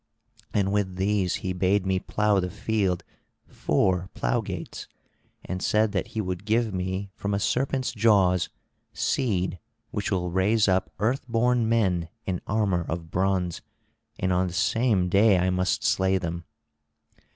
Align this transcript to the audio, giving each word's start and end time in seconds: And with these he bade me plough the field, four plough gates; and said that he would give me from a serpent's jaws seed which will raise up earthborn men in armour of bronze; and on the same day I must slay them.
And 0.51 0.71
with 0.71 0.95
these 0.95 1.35
he 1.45 1.53
bade 1.53 1.85
me 1.85 1.99
plough 1.99 2.39
the 2.39 2.49
field, 2.49 3.03
four 3.47 4.09
plough 4.15 4.41
gates; 4.41 4.87
and 5.45 5.61
said 5.61 5.91
that 5.91 6.07
he 6.17 6.21
would 6.21 6.43
give 6.43 6.73
me 6.73 7.11
from 7.13 7.35
a 7.35 7.39
serpent's 7.39 7.91
jaws 7.91 8.49
seed 8.93 9.59
which 9.91 10.09
will 10.09 10.31
raise 10.31 10.67
up 10.67 10.91
earthborn 10.97 11.69
men 11.69 12.09
in 12.25 12.41
armour 12.47 12.83
of 12.89 13.11
bronze; 13.11 13.61
and 14.17 14.33
on 14.33 14.47
the 14.47 14.53
same 14.53 15.07
day 15.07 15.37
I 15.37 15.51
must 15.51 15.83
slay 15.83 16.17
them. 16.17 16.45